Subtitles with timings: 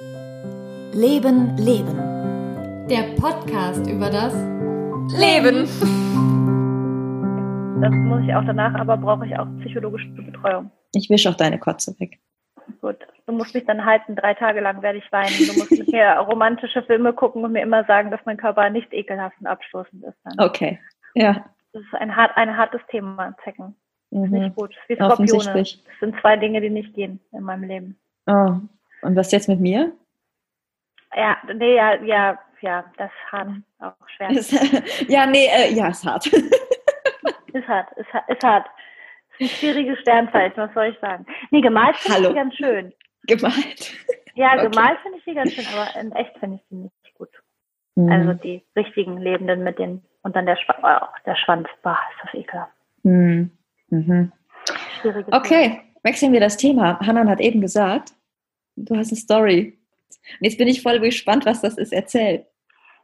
[0.00, 2.86] Leben, Leben.
[2.88, 4.32] Der Podcast über das
[5.18, 5.66] Leben.
[7.80, 10.68] Das muss ich auch danach, aber brauche ich auch psychologische Betreuung.
[10.96, 12.18] Ich wische auch deine Kotze weg.
[12.80, 15.30] Gut, du musst mich dann halten, drei Tage lang werde ich weinen.
[15.46, 18.92] Du musst mit mir romantische Filme gucken und mir immer sagen, dass mein Körper nicht
[18.92, 20.16] ekelhaft und abstoßend ist.
[20.24, 20.44] Dann.
[20.44, 20.80] Okay,
[21.14, 21.44] ja.
[21.72, 23.76] Das ist ein, hart, ein hartes Thema, Zecken.
[24.10, 24.38] Das ist Mhm.
[24.40, 24.70] nicht gut.
[24.74, 25.12] Das ist wie Skorpione.
[25.32, 25.84] Offensichtlich.
[25.84, 27.96] Das sind zwei Dinge, die nicht gehen in meinem Leben.
[28.26, 28.56] Oh.
[29.02, 29.92] Und was jetzt mit mir?
[31.14, 33.48] Ja, nee, ja, ja, ja, das ist hart.
[33.78, 34.30] Auch schwer.
[34.30, 34.52] Ist,
[35.08, 36.30] ja, nee, äh, ja, ist hart.
[37.54, 38.66] Ist hart, ist, ist hart.
[39.38, 41.24] Ist ein schwieriges Sternzeichen, was soll ich sagen?
[41.50, 42.92] Nee, gemalt finde ich die ganz schön.
[43.26, 43.94] Gemalt.
[44.34, 44.68] Ja, Okay.
[44.68, 47.30] gemalt finde ich die ganz schön, aber in echt finde ich die nicht gut.
[47.94, 48.12] Mhm.
[48.12, 52.24] Also die richtigen Lebenden mit den, und dann der, Schwa oh, der Schwanz, bah, ist
[52.26, 52.72] das ekelhaft.
[53.02, 53.50] Mhm.
[53.88, 54.32] Mhm.
[55.00, 57.00] Schwieriges Okay, wechseln wir das Thema.
[57.00, 58.12] Hanan hat eben gesagt,
[58.84, 59.78] du hast eine Story.
[60.40, 61.92] Und jetzt bin ich voll gespannt, was das ist.
[61.92, 62.46] Erzähl.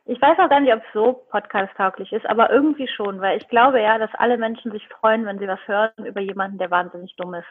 [0.06, 3.48] Ich weiß auch gar nicht, ob es so podcast-tauglich ist, aber irgendwie schon, weil ich
[3.48, 7.14] glaube ja, dass alle Menschen sich freuen, wenn sie was hören über jemanden, der wahnsinnig
[7.16, 7.46] dumm ist.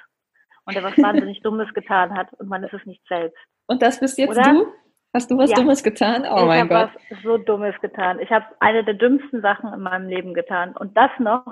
[0.66, 3.38] Und der was wahnsinnig Dummes getan hat und man ist es nicht selbst.
[3.68, 4.44] Und das bist jetzt Oder?
[4.54, 4.68] du?
[5.14, 5.58] Hast du was Ja.
[5.58, 6.24] Dummes getan?
[6.30, 7.02] Oh ich mein habe Gott.
[7.10, 8.20] was so Dummes getan.
[8.20, 10.76] Ich habe eine der dümmsten Sachen in meinem Leben getan.
[10.78, 11.46] Und das noch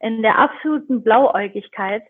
[0.00, 2.02] in der absoluten Blauäugigkeit,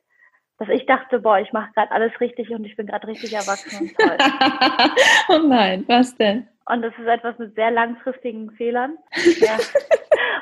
[0.59, 3.89] dass ich dachte, boah, ich mache gerade alles richtig und ich bin gerade richtig erwachsen
[3.89, 4.17] und toll.
[5.29, 6.49] oh nein, was denn?
[6.67, 8.99] Und das ist etwas mit sehr langfristigen Fehlern.
[9.41, 9.57] Ja.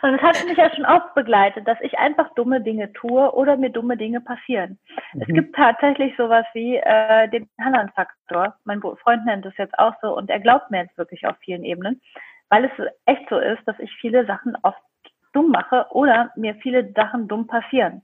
[0.03, 3.57] Und es hat mich ja schon oft begleitet, dass ich einfach dumme Dinge tue oder
[3.57, 4.79] mir dumme Dinge passieren.
[5.21, 5.35] Es Mhm.
[5.35, 8.57] gibt tatsächlich sowas wie äh, den Hanan-Faktor.
[8.65, 11.65] Mein Freund nennt es jetzt auch so und er glaubt mir jetzt wirklich auf vielen
[11.65, 12.01] Ebenen,
[12.51, 12.71] weil es
[13.07, 14.81] echt so ist, dass ich viele Sachen oft
[15.33, 18.03] dumm mache oder mir viele Sachen dumm passieren.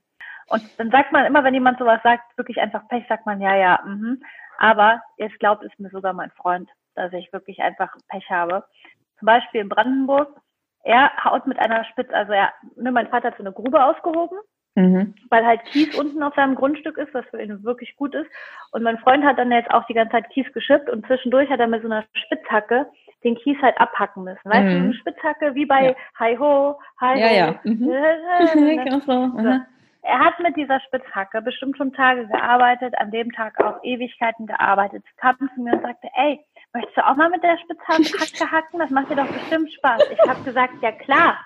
[0.49, 3.55] Und dann sagt man immer, wenn jemand sowas sagt, wirklich einfach Pech, sagt man ja,
[3.57, 4.23] ja, mhm.
[4.59, 8.65] aber jetzt glaubt es mir sogar mein Freund, dass ich wirklich einfach Pech habe.
[9.19, 10.29] Zum Beispiel in Brandenburg,
[10.85, 14.39] er haut mit einer Spitze, also er, ne, mein Vater hat so eine Grube ausgehoben
[14.75, 15.15] Mhm.
[15.29, 18.31] weil halt Kies unten auf seinem Grundstück ist, was für ihn wirklich gut ist.
[18.71, 21.61] Und mein Freund hat dann jetzt auch die ganze Zeit Kies geschippt und zwischendurch hat
[21.61, 22.87] er mit so einer Spitzhacke
[23.23, 24.41] den Kies halt abhacken müssen.
[24.45, 24.85] Weißt du, Mhm.
[24.85, 25.95] eine Spitzhacke wie bei Ja.
[26.19, 27.35] Hi Ho, Hi Ja, Ho.
[27.35, 27.61] ja.
[27.65, 27.93] Mhm.
[28.79, 28.85] Ne?
[28.85, 29.13] Genau so.
[30.03, 35.05] Er hat mit dieser Spitzhacke bestimmt schon Tage gearbeitet, an dem Tag auch Ewigkeiten gearbeitet.
[35.17, 38.81] Kam zu mir und sagte, ey, möchtest du auch mal mit der Spitzhacke hacken?
[38.81, 40.03] Das macht dir doch bestimmt Spaß.
[40.11, 41.39] Ich habe gesagt, ja klar.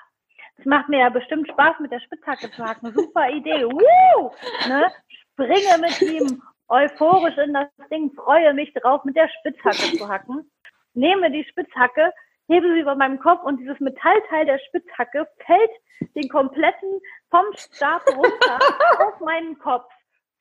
[0.59, 2.93] Es macht mir ja bestimmt Spaß, mit der Spitzhacke zu hacken.
[2.94, 3.65] Super Idee.
[3.65, 4.33] Woo!
[4.69, 4.91] Ne?
[5.33, 10.50] Springe mit ihm euphorisch in das Ding, freue mich drauf, mit der Spitzhacke zu hacken.
[10.94, 12.12] Nehme die Spitzhacke,
[12.49, 15.71] hebe sie über meinem Kopf und dieses Metallteil der Spitzhacke fällt
[16.15, 18.59] den kompletten vom Stab runter
[19.07, 19.91] auf meinen Kopf.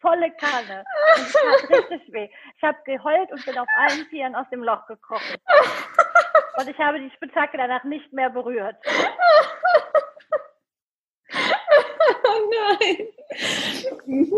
[0.01, 0.83] Volle Kanne.
[1.15, 2.29] Und es tat richtig weh.
[2.57, 5.37] Ich habe geheult und bin auf allen Vieren aus dem Loch gekrochen.
[6.57, 8.75] Und ich habe die Spitzhacke danach nicht mehr berührt.
[12.27, 13.07] Oh nein.
[14.05, 14.37] Mhm.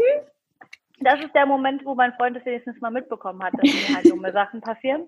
[1.00, 4.10] Das ist der Moment, wo mein Freund es wenigstens mal mitbekommen hat, dass mir halt
[4.10, 5.08] dumme Sachen passieren.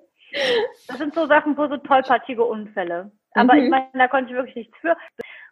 [0.88, 3.12] Das sind so Sachen, wo so tollpatschige Unfälle.
[3.36, 3.64] Aber Mhm.
[3.64, 4.96] ich meine, da konnte ich wirklich nichts für.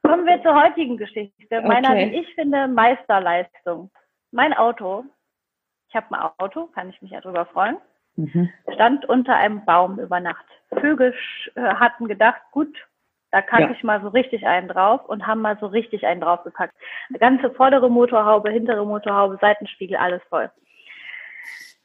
[0.04, 1.62] Kommen wir zur heutigen Geschichte.
[1.62, 2.12] Meiner, Okay.
[2.12, 3.92] wie ich finde, Meisterleistung.
[4.32, 5.06] Mein Auto,
[5.90, 7.78] ich habe ein Auto, kann ich mich ja drüber freuen,
[8.16, 8.50] Mhm.
[8.74, 10.46] stand unter einem Baum über Nacht.
[10.82, 11.14] Vögel
[11.56, 12.76] äh, hatten gedacht, gut,
[13.32, 13.72] da kacke Ja.
[13.72, 16.74] ich mal so richtig einen drauf und haben mal so richtig einen draufgepackt.
[17.10, 20.50] Eine ganze vordere Motorhaube, hintere Motorhaube, Seitenspiegel, alles voll.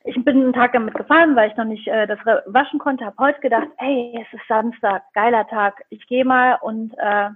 [0.05, 3.05] Ich bin einen Tag damit gefahren, weil ich noch nicht äh, das waschen konnte.
[3.05, 5.85] Habe heute gedacht, ey, es ist Samstag, geiler Tag.
[5.91, 7.31] Ich gehe mal und äh,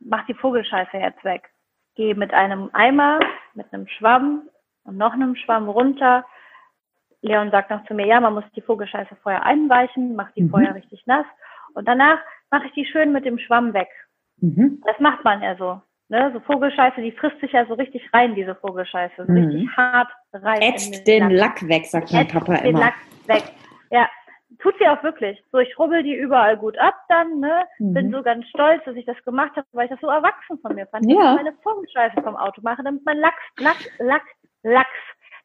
[0.00, 1.50] mach die Vogelscheiße jetzt weg.
[1.96, 3.18] Gehe mit einem Eimer,
[3.54, 4.48] mit einem Schwamm
[4.84, 6.24] und noch einem Schwamm runter.
[7.22, 10.50] Leon sagt noch zu mir, ja, man muss die Vogelscheiße vorher einweichen, macht die Mhm.
[10.50, 11.26] vorher richtig nass
[11.74, 12.18] und danach
[12.50, 13.88] mache ich die schön mit dem Schwamm weg.
[14.40, 14.82] Mhm.
[14.86, 15.80] Das macht man ja so.
[16.08, 16.30] Ne?
[16.32, 19.26] So Vogelscheiße, die frisst sich ja so richtig rein, diese Vogelscheiße.
[19.26, 19.38] So Mhm.
[19.38, 20.62] richtig hart rein.
[20.62, 21.60] in Ätzt den Lack.
[21.62, 22.78] Lack weg, sagt mein Papa den immer.
[22.80, 22.94] Lack
[23.26, 23.42] weg.
[23.90, 24.08] Ja,
[24.60, 25.42] tut sie auch wirklich.
[25.50, 27.64] So, ich rubbel die überall gut ab dann, ne?
[27.78, 28.12] Bin Mhm.
[28.12, 30.86] so ganz stolz, dass ich das gemacht habe, weil ich das so erwachsen von mir
[30.86, 31.10] fand.
[31.10, 31.16] Ja.
[31.16, 34.22] Dass ich meine Vogelscheiße vom Auto mache, damit mein Lachs, Lack, Lack,
[34.62, 34.88] Lachs,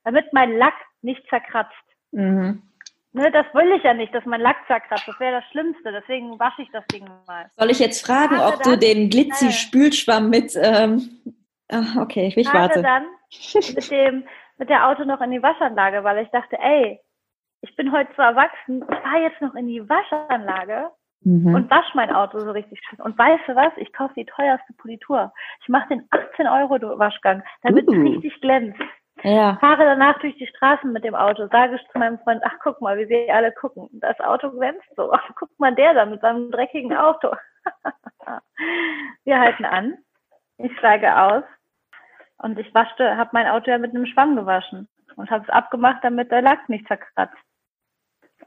[0.04, 1.74] damit mein Lack nicht zerkratzt.
[2.12, 2.62] Mhm.
[3.14, 5.06] Ne, das will ich ja nicht, dass mein Lack zerkratzt.
[5.08, 5.92] Das wäre das Schlimmste.
[5.92, 7.48] Deswegen wasche ich das Ding mal.
[7.58, 8.80] Soll ich jetzt fragen, Warte ob du dann.
[8.80, 10.54] den Glitzy-Spülschwamm mit.
[10.56, 11.10] Ähm,
[11.70, 12.82] ah, okay, ich warte.
[12.82, 13.06] dann
[13.54, 14.24] mit dem
[14.58, 17.00] mit der Auto noch in die Waschanlage, weil ich dachte, ey,
[17.62, 20.90] ich bin heute so erwachsen, ich fahre jetzt noch in die Waschanlage
[21.24, 21.54] Mhm.
[21.54, 23.00] und wasche mein Auto so richtig schön.
[23.00, 23.72] Und weißt du was?
[23.78, 25.32] Ich kaufe die teuerste Politur.
[25.62, 28.02] Ich mache den 18 Euro Waschgang, damit es Uh.
[28.02, 28.82] richtig glänzt.
[29.24, 29.58] Ja.
[29.60, 32.82] Fahre danach durch die Straßen mit dem Auto, sage ich zu meinem Freund, ach guck
[32.82, 33.88] mal, wie wir alle gucken.
[33.94, 35.12] Das Auto glänzt so.
[35.12, 37.32] Ach, guck mal der da mit seinem dreckigen Auto.
[39.24, 39.98] wir halten an.
[40.58, 41.44] Ich steige aus
[42.38, 46.04] und ich waschte, habe mein Auto ja mit einem Schwamm gewaschen und habe es abgemacht,
[46.04, 47.38] damit der Lack nicht zerkratzt.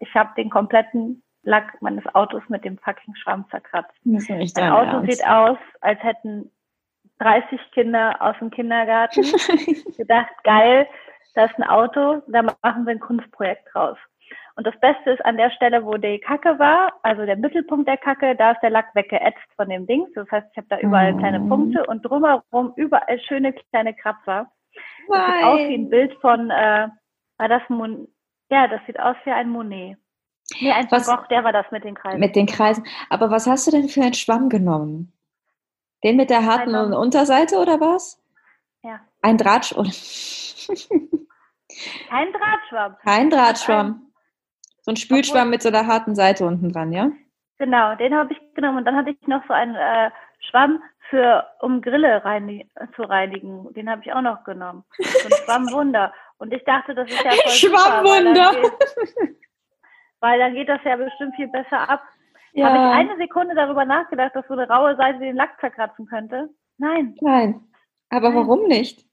[0.01, 3.95] Ich habe den kompletten Lack meines Autos mit dem fucking Schwamm zerkratzt.
[4.05, 5.13] Das ist nicht Mein Auto Ernst.
[5.13, 6.51] sieht aus, als hätten
[7.21, 9.23] 30 Kinder aus dem Kindergarten
[9.97, 10.87] gedacht, geil,
[11.35, 13.99] da ist ein Auto, da machen wir ein Kunstprojekt draus.
[14.57, 17.97] Und das Beste ist an der Stelle, wo die Kacke war, also der Mittelpunkt der
[17.97, 20.07] Kacke, da ist der Lack weggeätzt von dem Ding.
[20.15, 21.19] Das heißt, ich habe da überall Mhm.
[21.19, 24.49] kleine Punkte und drumherum überall schöne kleine Kratzer.
[25.09, 26.89] Das sieht aus wie ein Bild von, äh,
[27.39, 28.09] war das Mon
[28.51, 29.97] ja, das sieht aus wie ein Monet.
[30.61, 32.21] Nee, ein Van Gogh, der war das mit den Kreisen.
[32.21, 32.85] Mit den Kreisen.
[33.09, 35.13] Aber was hast du denn für einen Schwamm genommen?
[36.05, 38.23] Den mit der harten Ein- Unterseite oder was?
[38.83, 39.01] Ja.
[39.23, 39.91] Ein Drahtschwamm.
[42.09, 42.97] Kein Drahtschwamm.
[43.03, 44.13] Kein Drahtschwamm.
[44.83, 47.11] So ein Spülschwamm mit so einer harten Seite unten dran, ja?
[47.59, 48.79] Genau, den habe ich genommen.
[48.79, 50.11] Und dann hatte ich noch so einen äh,
[50.51, 53.73] Schwamm für, um Grille reinig zu reinigen.
[53.73, 54.85] Den habe ich auch noch genommen.
[54.99, 56.13] So ein Schwammwunder.
[56.37, 58.53] Und ich dachte, das ist ja voll super, Schwammwunder.
[58.53, 59.37] Weil dann, geht,
[60.21, 62.03] weil dann geht das ja bestimmt viel besser ab.
[62.63, 66.51] Habe ich eine Sekunde darüber nachgedacht, dass so eine raue Seite den Lack zerkratzen könnte?
[66.79, 67.61] Nein, Nein.
[68.11, 68.39] Aber Nein.
[68.39, 69.05] warum nicht?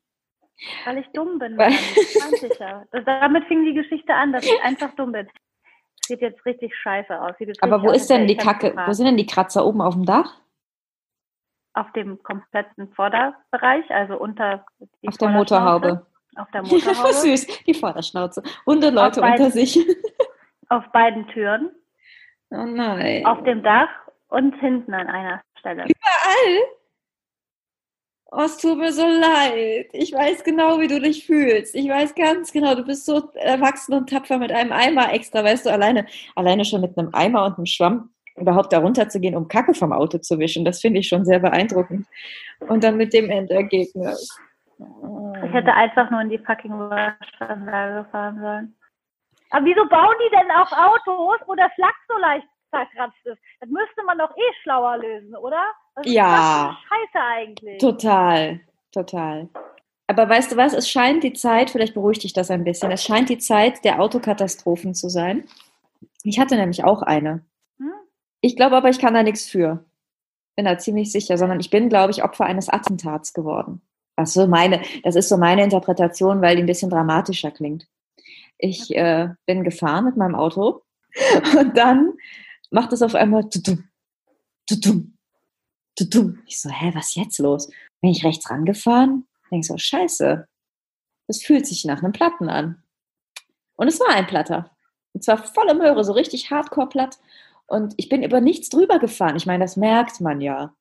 [0.85, 1.57] weil ich dumm bin.
[1.57, 2.85] Weil- sicher.
[3.05, 5.27] Damit fing die Geschichte an, dass ich einfach dumm bin.
[6.05, 7.33] Sieht jetzt richtig scheiße aus.
[7.61, 8.75] Aber wo ist denn die Kacke?
[8.85, 10.41] Wo sind denn die Kratzer oben auf dem Dach?
[11.73, 14.65] auf dem kompletten Vorderbereich, also unter
[15.05, 16.05] Auf der Motorhaube.
[16.35, 17.13] Auf der Motorhaube.
[17.13, 18.43] Süß, die Vorderschnauze.
[18.65, 19.79] Hundeleute Auf unter sich.
[20.69, 21.71] auf beiden Türen,
[22.51, 23.25] Oh nein.
[23.25, 23.89] auf dem Dach
[24.27, 25.83] und hinten an einer Stelle.
[25.83, 26.63] Überall?
[28.33, 29.89] Oh, es tut mir so leid.
[29.91, 31.75] Ich weiß genau, wie du dich fühlst.
[31.75, 35.65] Ich weiß ganz genau, du bist so erwachsen und tapfer mit einem Eimer extra, weißt
[35.65, 36.05] du, alleine,
[36.35, 40.17] alleine schon mit einem Eimer und einem Schwamm überhaupt da runterzugehen, um Kacke vom Auto
[40.17, 40.63] zu wischen.
[40.63, 42.07] Das finde ich schon sehr beeindruckend.
[42.59, 44.39] Und dann mit dem Endergebnis.
[45.45, 48.75] Ich hätte einfach nur in die fucking Waschanlage fahren sollen.
[49.51, 53.39] Aber wieso bauen die denn auch Autos, wo das Lack so leicht zerkratzt ist?
[53.59, 55.63] Das müsste man doch eh schlauer lösen, oder?
[56.03, 56.31] Ja.
[56.31, 57.77] das eine Scheiße eigentlich?
[57.79, 58.59] Total,
[58.91, 59.49] total.
[60.07, 63.03] Aber weißt du was, es scheint die Zeit, vielleicht beruhigt dich das ein bisschen, es
[63.03, 65.45] scheint die Zeit der Autokatastrophen zu sein.
[66.23, 67.45] Ich hatte nämlich auch eine.
[67.77, 67.93] Hm?
[68.41, 69.85] Ich glaube aber, ich kann da nichts für.
[70.55, 73.81] Bin da ziemlich sicher, sondern ich bin, glaube ich, Opfer eines Attentats geworden.
[74.15, 77.87] Das so meine, das ist so meine Interpretation, weil die ein bisschen dramatischer klingt.
[78.63, 80.83] Ich äh, bin gefahren mit meinem Auto
[81.59, 82.13] und dann
[82.69, 83.89] macht es auf einmal tutum,
[84.67, 85.17] tutum,
[85.95, 86.39] tutum.
[86.45, 87.69] Ich so, hä, was ist jetzt los?
[88.01, 89.27] Bin ich rechts rangefahren?
[89.51, 90.47] Denk so, scheiße.
[91.27, 92.83] Das fühlt sich nach einem Platten an.
[93.75, 94.69] Und es war ein Platter.
[95.13, 97.17] Und zwar volle Möhre, so richtig hardcore platt.
[97.65, 99.35] Und ich bin über nichts drüber gefahren.
[99.35, 100.75] Ich meine, das merkt man ja.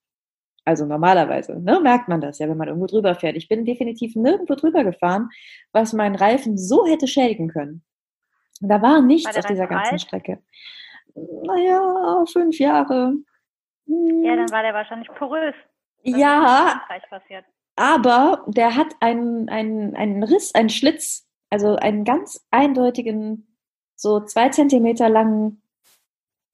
[0.65, 3.37] Also normalerweise, ne, merkt man das ja, wenn man irgendwo drüber fährt.
[3.37, 5.31] Ich bin definitiv nirgendwo drüber gefahren,
[5.73, 7.83] was meinen Reifen so hätte schädigen können.
[8.61, 10.01] Und da war nichts War auf dieser ganzen alt?
[10.03, 10.43] Strecke.
[11.15, 13.15] Naja, fünf Jahre.
[13.87, 15.55] Hm, Ja, dann war der wahrscheinlich porös.
[16.05, 16.83] Das ja,
[17.77, 23.57] aber der hat einen, einen, einen Riss, einen Schlitz, also einen ganz eindeutigen,
[23.97, 25.63] so zwei Zentimeter langen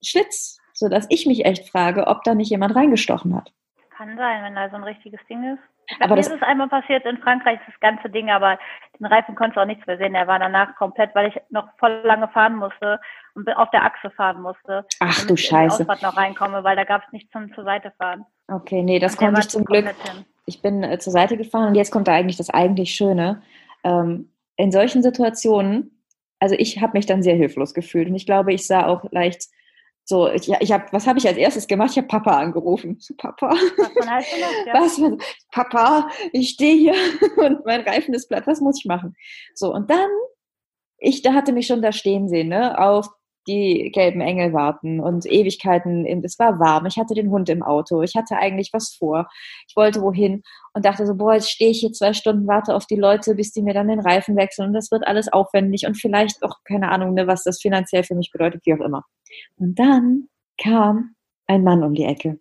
[0.01, 3.53] Schlitz, sodass ich mich echt frage, ob da nicht jemand reingestochen hat.
[3.97, 5.59] Kann sein, wenn da so ein richtiges Ding ist.
[6.01, 8.59] Aber Mir das- ist es einmal passiert in Frankreich, das ganze Ding, aber
[8.99, 10.13] den Reifen konntest du auch nichts mehr sehen.
[10.13, 12.99] Der war danach komplett, weil ich noch voll lange fahren musste
[13.35, 14.85] und auf der Achse fahren musste.
[14.99, 15.81] Ach du ich in die Scheiße.
[15.83, 18.25] Ausfahrt noch reinkomme, weil da gab es nichts zum zur Seite fahren.
[18.49, 19.85] Okay, nee, das Und konnte ich zum Glück.
[19.85, 20.25] hin.
[20.45, 23.41] Ich bin äh, zur Seite gefahren und jetzt kommt da eigentlich das eigentlich Schöne.
[23.83, 26.03] Ähm, in solchen Situationen,
[26.39, 29.47] also ich habe mich dann sehr hilflos gefühlt und ich glaube, ich sah auch leicht
[30.09, 31.91] so, ich, ich habe, was habe ich als erstes gemacht?
[31.91, 32.95] Ich habe Papa angerufen.
[32.97, 35.11] So, Papa, Was ja.
[35.11, 35.17] was,
[35.51, 36.93] Papa, ich stehe hier
[37.45, 39.17] und mein Reifen ist platt, was muss ich machen?
[39.53, 40.09] So, und dann,
[40.97, 43.09] ich da hatte mich schon da stehen sehen, ne, auf
[43.47, 48.01] die gelben Engel warten und Ewigkeiten, es war warm, ich hatte den Hund im Auto,
[48.01, 49.27] ich hatte eigentlich was vor,
[49.67, 52.85] ich wollte wohin und dachte so, boah, jetzt stehe ich hier zwei Stunden, warte auf
[52.85, 54.67] die Leute, bis die mir dann den Reifen wechseln.
[54.67, 58.15] Und das wird alles aufwendig und vielleicht auch, keine Ahnung, ne, was das finanziell für
[58.15, 59.03] mich bedeutet, wie auch immer.
[59.57, 60.27] Und dann
[60.61, 61.15] kam
[61.47, 62.39] ein Mann um die Ecke,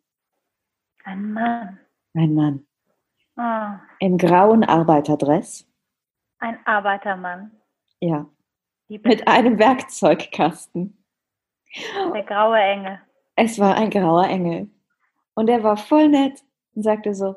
[1.04, 1.78] Ein Mann.
[2.14, 2.66] ein Mann.
[3.38, 5.66] Oh, im grauen Arbeiterdress,
[6.38, 7.50] ein Arbeitermann.
[8.00, 8.26] ja,
[8.88, 10.96] mit einem Werkzeugkasten.
[12.14, 13.00] der graue Engel.
[13.34, 14.70] Es war ein grauer Engel.
[15.34, 16.42] Und er war voll nett
[16.74, 17.36] und sagte so,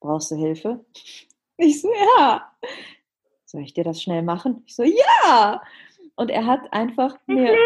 [0.00, 0.84] brauchst du Hilfe?
[1.56, 2.50] Ich so, ja.
[3.44, 4.62] soll ich dir das schnell machen?
[4.66, 5.62] Ich so, ja!
[6.16, 7.56] Und er hat einfach mir,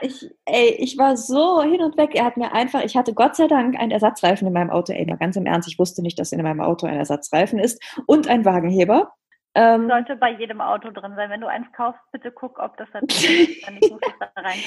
[0.00, 2.14] ich, ey, ich war so hin und weg.
[2.14, 4.92] Er hat mir einfach, ich hatte Gott sei Dank einen Ersatzreifen in meinem Auto.
[4.92, 7.80] Ey, mal ganz im Ernst, ich wusste nicht, dass in meinem Auto ein Ersatzreifen ist
[8.06, 9.12] und ein Wagenheber.
[9.56, 11.28] Ähm, Sollte bei jedem Auto drin sein.
[11.28, 13.66] Wenn du eins kaufst, bitte guck, ob das da drin ist.
[13.66, 14.58] Dann das da rein.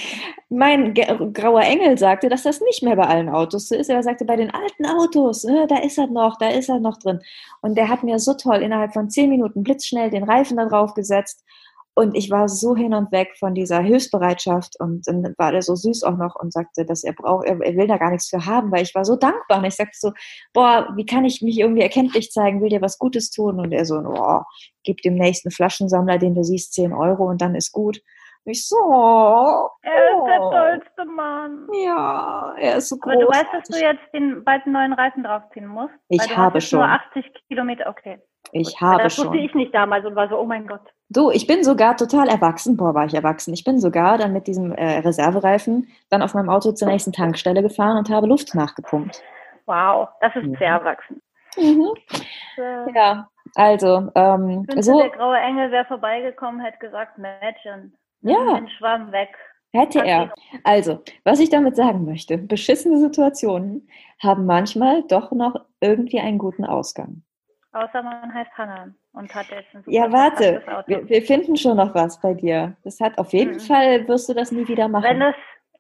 [0.50, 0.94] mein
[1.34, 3.90] grauer Engel sagte, dass das nicht mehr bei allen Autos so ist.
[3.90, 6.98] Er sagte, bei den alten Autos, äh, da ist er noch, da ist er noch
[6.98, 7.22] drin.
[7.62, 10.94] Und der hat mir so toll innerhalb von zehn Minuten blitzschnell den Reifen da drauf
[10.94, 11.46] gesetzt.
[11.96, 14.80] Und ich war so hin und weg von dieser Hilfsbereitschaft.
[14.80, 17.76] Und dann war der so süß auch noch und sagte, dass er braucht, er, er
[17.76, 19.60] will da gar nichts für haben, weil ich war so dankbar.
[19.60, 20.12] Und ich sagte so,
[20.54, 23.60] boah, wie kann ich mich irgendwie erkenntlich zeigen, will dir was Gutes tun?
[23.60, 24.46] Und er so, boah,
[24.84, 28.02] gib dem nächsten Flaschensammler, den du siehst, 10 Euro und dann ist gut.
[28.46, 30.52] Und ich so, oh, Er ist der oh.
[30.52, 31.68] tollste Mann.
[31.86, 33.14] Ja, er ist so groß.
[33.14, 35.94] Aber du weißt, dass du jetzt den bald einen neuen Reifen draufziehen musst?
[36.10, 36.90] Ich habe jetzt Nur schon.
[36.90, 38.20] 80 Kilometer, okay.
[38.52, 38.82] Ich Gut.
[38.82, 39.46] habe das wusste schon.
[39.46, 40.93] ich nicht damals und war so, oh mein Gott.
[41.10, 42.76] Du, ich bin sogar total erwachsen.
[42.78, 43.54] Boah, war ich erwachsen.
[43.54, 47.62] Ich bin sogar dann mit diesem äh, Reservereifen dann auf meinem Auto zur nächsten Tankstelle
[47.62, 49.22] gefahren und habe Luft nachgepumpt.
[49.66, 50.56] Wow, das ist Mhm.
[50.58, 51.22] sehr erwachsen.
[51.56, 58.56] Äh, Ja, also, ähm, so der graue Engel wäre vorbeigekommen, hätte gesagt, Mädchen, Ja.
[58.56, 59.30] den Schwamm weg.
[59.76, 60.34] hätte er.
[60.64, 63.88] Also, was ich damit sagen möchte, beschissene Situationen
[64.22, 67.24] haben manchmal doch noch irgendwie einen guten Ausgang.
[67.72, 71.94] Außer man heißt Hannah und hat jetzt ein Ja, warte, wir, wir finden schon noch
[71.96, 72.76] was bei dir.
[72.84, 73.60] Das hat auf jeden Mhm.
[73.60, 75.04] Fall, wirst du das nie wieder machen.
[75.04, 75.36] Wenn es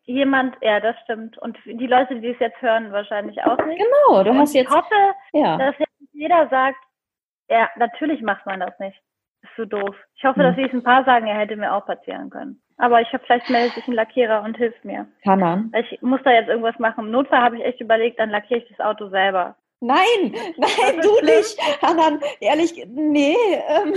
[0.05, 1.37] jemand, ja, das stimmt.
[1.39, 3.79] Und die Leute, die es jetzt hören, wahrscheinlich auch nicht.
[3.81, 4.95] genau, du und hast jetzt, Ich hoffe,
[5.33, 5.57] ja.
[5.57, 6.77] dass jetzt jeder sagt,
[7.49, 8.99] ja, natürlich macht man das nicht.
[9.41, 9.95] Ist so doof.
[10.15, 10.47] Ich hoffe, Hm.
[10.47, 12.61] dass jetzt ein paar sagen, er hätte mir auch passieren können.
[12.77, 15.05] Aber ich habe vielleicht meldet sich ein Lackierer und hilft mir.
[15.25, 15.71] Hanan.
[15.77, 17.05] Ich muss da jetzt irgendwas machen.
[17.05, 19.55] Im Notfall habe ich echt überlegt, dann lackiere ich das Auto selber.
[19.85, 21.81] Nein, nein, ist du nicht.
[21.81, 23.35] Hanan, ehrlich, nee.
[23.67, 23.93] Ähm,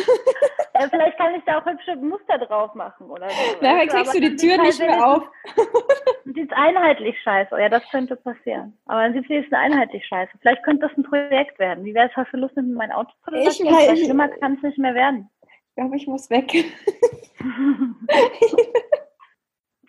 [0.75, 3.37] Ja, vielleicht kann ich da auch hübsche Muster drauf machen oder so.
[3.63, 5.23] nachher kriegst du die Tür nicht halt mehr auf.
[5.55, 7.57] wenigstens- Sieht einheitlich scheiße.
[7.61, 8.77] Ja, das könnte passieren.
[8.87, 10.33] Aber dann sieht es einheitlich scheiße.
[10.41, 11.85] Vielleicht könnte das ein Projekt werden.
[11.85, 14.63] Wie wäre es halt für Lust, mit mein Auto zu Ich Weil Schlimmer kann es
[14.63, 15.31] nicht mehr werden.
[15.43, 16.53] Ich glaube, ich muss weg.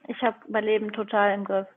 [0.10, 1.68] Ich habe mein Leben total im Griff.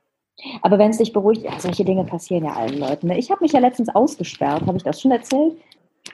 [0.62, 3.08] Aber wenn es dich beruhigt, ja, solche Dinge passieren ja allen Leuten.
[3.08, 3.18] Ne?
[3.18, 4.66] Ich habe mich ja letztens ausgesperrt.
[4.66, 5.56] Habe ich das schon erzählt?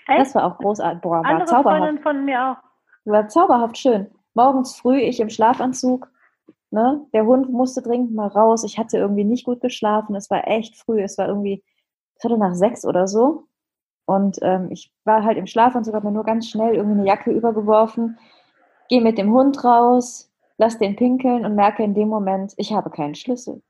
[0.06, 0.20] Echt?
[0.20, 1.00] Das war auch großartig.
[1.02, 1.78] Boah, war Andere zauberhaft.
[1.78, 2.56] Freundin von mir auch.
[3.10, 4.06] War zauberhaft schön.
[4.34, 6.10] Morgens früh, ich im Schlafanzug.
[6.70, 7.06] Ne?
[7.12, 8.64] Der Hund musste dringend mal raus.
[8.64, 10.14] Ich hatte irgendwie nicht gut geschlafen.
[10.14, 11.02] Es war echt früh.
[11.02, 11.62] Es war irgendwie
[12.18, 13.44] Viertel nach sechs oder so.
[14.06, 17.32] Und ähm, ich war halt im Schlafanzug, habe mir nur ganz schnell irgendwie eine Jacke
[17.32, 18.18] übergeworfen,
[18.88, 22.90] gehe mit dem Hund raus, lass den pinkeln und merke in dem Moment, ich habe
[22.90, 23.62] keinen Schlüssel.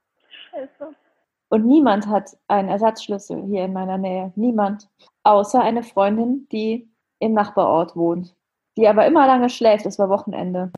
[1.48, 4.32] Und niemand hat einen Ersatzschlüssel hier in meiner Nähe.
[4.36, 4.88] Niemand.
[5.22, 8.34] Außer eine Freundin, die im Nachbarort wohnt.
[8.76, 9.86] Die aber immer lange schläft.
[9.86, 10.72] Es war Wochenende.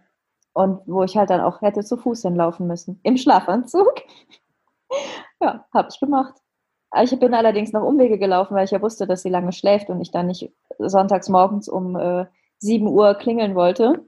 [0.53, 3.01] Und wo ich halt dann auch hätte zu Fuß hinlaufen müssen.
[3.03, 3.95] Im Schlafanzug.
[5.41, 6.35] ja, ich gemacht.
[7.03, 10.01] Ich bin allerdings noch Umwege gelaufen, weil ich ja wusste, dass sie lange schläft und
[10.01, 12.27] ich dann nicht sonntags morgens um äh,
[12.59, 14.08] 7 Uhr klingeln wollte.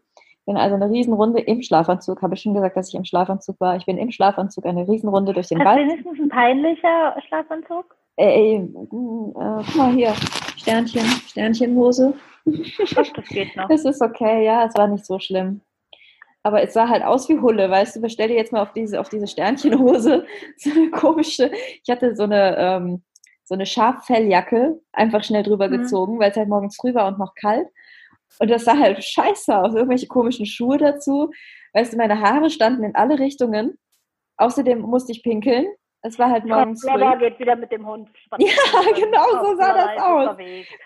[0.50, 2.22] Bin also eine Riesenrunde im Schlafanzug.
[2.22, 3.76] Habe ich schon gesagt, dass ich im Schlafanzug war.
[3.76, 5.78] Ich bin im Schlafanzug eine Riesenrunde durch den Hast Wald.
[5.78, 7.94] du wenigstens ein peinlicher Schlafanzug?
[8.16, 10.12] Ey, äh, guck mal hier,
[10.56, 12.14] Sternchen, Sternchenhose.
[12.44, 13.70] Das geht noch.
[13.70, 15.60] Es ist okay, ja, es war nicht so schlimm.
[16.42, 18.98] Aber es sah halt aus wie Hulle, weißt du, bestell dir jetzt mal auf diese,
[18.98, 20.26] auf diese Sternchenhose
[20.56, 21.52] so eine komische,
[21.84, 23.02] ich hatte so eine, ähm,
[23.44, 25.82] so eine Schaffelljacke einfach schnell drüber Mhm.
[25.82, 27.68] gezogen, weil es halt morgens früh war und noch kalt.
[28.38, 31.30] Und das sah halt scheiße aus, irgendwelche komischen Schuhe dazu.
[31.74, 33.78] Weißt du, meine Haare standen in alle Richtungen.
[34.36, 35.66] Außerdem musste ich pinkeln.
[36.02, 37.18] Es war halt morgens früh.
[37.18, 38.08] Geht wieder mit dem Hund.
[38.38, 40.36] Ja, genau so sah das aus.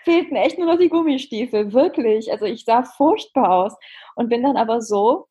[0.03, 2.31] fehlten echt nur noch die Gummistiefel, wirklich.
[2.31, 3.75] Also ich sah furchtbar aus
[4.15, 5.27] und bin dann aber so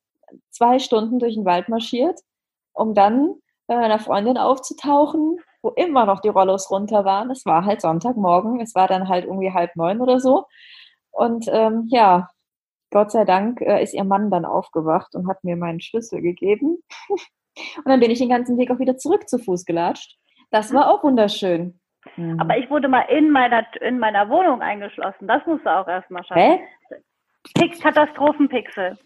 [0.50, 2.18] zwei Stunden durch den Wald marschiert,
[2.72, 3.34] um dann
[3.66, 7.30] bei meiner Freundin aufzutauchen, wo immer noch die Rollos runter waren.
[7.30, 10.46] Es war halt Sonntagmorgen, es war dann halt irgendwie halb neun oder so.
[11.14, 12.28] Und ähm, ja,
[12.90, 16.78] Gott sei Dank äh, ist ihr Mann dann aufgewacht und hat mir meinen Schlüssel gegeben.
[17.08, 20.16] und dann bin ich den ganzen Weg auch wieder zurück zu Fuß gelatscht.
[20.50, 21.80] Das war auch wunderschön.
[22.16, 22.38] Mhm.
[22.40, 25.26] Aber ich wurde mal in meiner, in meiner Wohnung eingeschlossen.
[25.26, 26.40] Das musst du auch erstmal schaffen.
[26.40, 26.60] Hä?
[27.54, 28.98] Pix Katastrophenpixel.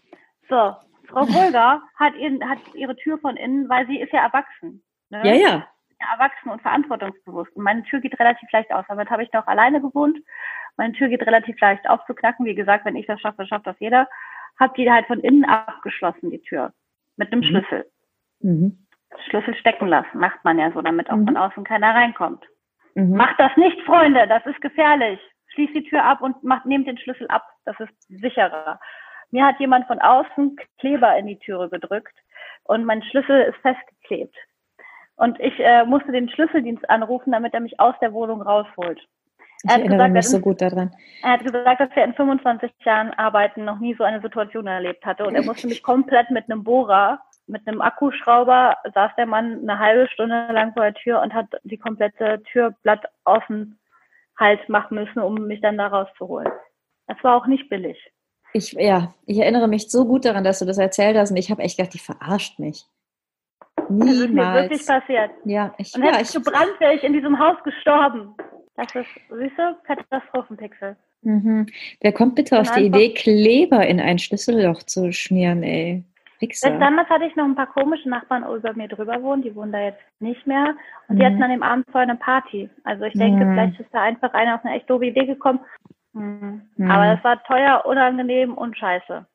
[0.47, 0.73] So,
[1.07, 4.83] Frau Bulger hat, ihren, hat ihre Tür von innen, weil sie ist ja erwachsen.
[5.09, 5.21] Ne?
[5.23, 5.67] Ja, ja.
[6.01, 7.55] Ja, erwachsen und verantwortungsbewusst.
[7.55, 8.85] Und meine Tür geht relativ leicht aus.
[8.87, 10.17] Damit habe ich noch alleine gewohnt.
[10.79, 12.45] Meine Tür geht relativ leicht aufzuknacken.
[12.45, 14.07] Wie gesagt, wenn ich das schaffe, schafft das jeder.
[14.57, 16.71] Hab die halt von innen abgeschlossen, die Tür.
[17.17, 17.45] Mit einem Mhm.
[17.47, 17.85] Schlüssel.
[18.39, 18.87] Mhm.
[19.27, 20.17] Schlüssel stecken lassen.
[20.19, 21.25] Macht man ja so, damit auch Mhm.
[21.25, 22.45] von außen keiner reinkommt.
[22.95, 23.13] Mhm.
[23.17, 24.25] Macht das nicht, Freunde.
[24.27, 25.19] Das ist gefährlich.
[25.49, 27.45] Schließt die Tür ab und macht, nehmt den Schlüssel ab.
[27.65, 28.79] Das ist sicherer.
[29.31, 32.17] Mir hat jemand von außen Kleber in die Türe gedrückt
[32.63, 34.35] und mein Schlüssel ist festgeklebt.
[35.17, 39.05] Und ich äh, musste den Schlüsseldienst anrufen, damit er mich aus der Wohnung rausholt.
[39.63, 40.95] Ich erinnere gesagt, mich so gut daran.
[41.21, 45.05] Er hat gesagt, dass er in 25 Jahren Arbeiten noch nie so eine Situation erlebt
[45.05, 45.25] hatte.
[45.25, 49.79] Und er musste mich komplett mit einem Bohrer, mit einem Akkuschrauber, saß der Mann eine
[49.79, 53.77] halbe Stunde lang vor der Tür und hat die komplette Türblatt außen
[54.37, 56.51] halt machen müssen, um mich dann da rauszuholen.
[57.07, 57.97] Das war auch nicht billig.
[58.53, 61.51] Ich, ja, ich erinnere mich so gut daran, dass du das erzählt hast und ich
[61.51, 62.85] habe echt gedacht, die verarscht mich.
[63.89, 64.09] Niemals.
[64.09, 65.31] Das ist mir wirklich passiert.
[65.45, 68.35] Ja, ich, und ja, hätte ich gebrannt, wäre ich in diesem Haus gestorben.
[68.79, 70.95] Das ist, du, Katastrophenpixel.
[71.21, 71.65] Mhm.
[71.99, 76.03] Wer kommt bitte auf die Idee, Kleber in ein Schlüsselloch zu schmieren, ey?
[76.39, 76.79] Fixer.
[76.79, 79.81] Damals hatte ich noch ein paar komische Nachbarn über mir drüber wohnen, die wohnen da
[79.81, 80.75] jetzt nicht mehr.
[81.09, 81.19] Und mhm.
[81.19, 82.69] die hatten an dem Abend vorher eine Party.
[82.85, 83.53] Also ich denke, mhm.
[83.53, 85.59] vielleicht ist da einfach einer auf eine echt doofe Idee gekommen.
[86.13, 86.61] Mhm.
[86.89, 89.25] Aber das war teuer, unangenehm und scheiße.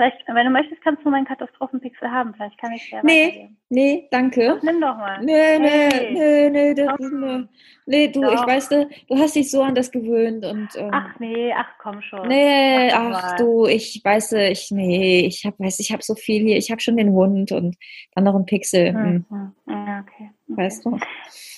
[0.00, 2.32] Vielleicht, wenn du möchtest, kannst du meinen Katastrophenpixel haben.
[2.32, 4.54] Vielleicht kann ich dir Nee, nee, danke.
[4.56, 5.22] Ach, nimm doch mal.
[5.22, 6.12] Nee, nee, hey.
[6.14, 7.44] nee, nee, das, nee.
[7.84, 8.32] Nee, du, doch.
[8.32, 10.68] ich weiß, du, du hast dich so an das gewöhnt und.
[10.76, 12.28] Ähm, ach nee, ach komm schon.
[12.28, 16.40] Nee, ach, ach du, ich weiß, ich, nee, ich hab, weiß, ich habe so viel
[16.40, 16.56] hier.
[16.56, 17.76] Ich habe schon den Hund und
[18.14, 18.94] dann noch einen Pixel.
[18.94, 19.26] Hm.
[19.28, 19.52] Hm.
[19.68, 20.30] Ja, okay.
[20.56, 20.98] Weißt du?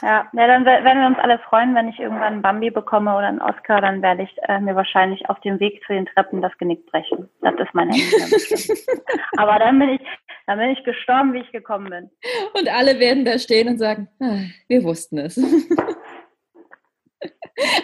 [0.03, 3.29] Ja, ja, dann werden wir uns alle freuen, wenn ich irgendwann einen Bambi bekomme oder
[3.29, 6.57] einen Oscar, dann werde ich äh, mir wahrscheinlich auf dem Weg zu den Treppen das
[6.59, 7.29] Genick brechen.
[7.41, 8.03] Das ist mein Ende.
[9.39, 10.01] Aber dann bin ich,
[10.47, 12.11] dann bin ich gestorben, wie ich gekommen bin.
[12.53, 15.39] Und alle werden da stehen und sagen, ah, wir wussten es.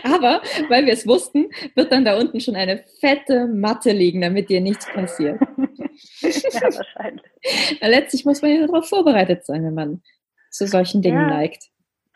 [0.02, 4.50] Aber weil wir es wussten, wird dann da unten schon eine fette Matte liegen, damit
[4.50, 5.40] dir nichts passiert.
[6.20, 7.22] ja, wahrscheinlich.
[7.80, 10.02] Letztlich muss man ja darauf vorbereitet sein, wenn man
[10.50, 11.28] zu solchen Dingen ja.
[11.28, 11.64] neigt.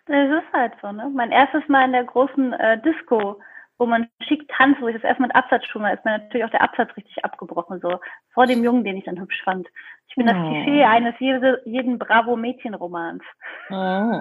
[0.06, 1.10] Das ist halt so, ne?
[1.14, 3.40] Mein erstes Mal in der großen äh, Disco,
[3.78, 6.50] wo man schick tanzt, wo ich das erstmal mit Absatzschuhen war, ist mir natürlich auch
[6.50, 7.98] der Absatz richtig abgebrochen, so
[8.32, 9.68] vor dem Jungen, den ich dann hübsch fand.
[10.08, 10.32] Ich bin oh.
[10.32, 13.22] das Klischee eines jede, jeden Bravo-Mädchen-Romans.
[13.70, 14.20] Oh.